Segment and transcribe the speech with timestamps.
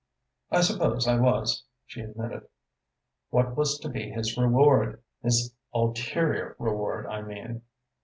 [0.49, 2.47] "I suppose I was," she admitted.
[3.29, 7.61] "What was to be his reward his ulterior reward, I mean?"